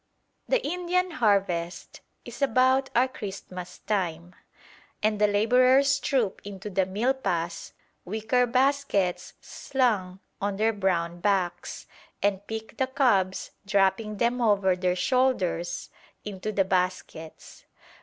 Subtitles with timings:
[0.47, 4.33] The Indian harvest is about our Christmas time,
[5.03, 11.85] and the labourers troop into the milpas, wicker baskets slung on their brown backs,
[12.23, 15.91] and pick the cobs, dropping them over their shoulders
[16.25, 17.65] into the baskets.